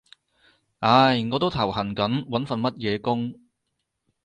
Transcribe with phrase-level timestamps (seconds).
[0.79, 3.35] 唉，我都頭痕緊揾份乜嘢工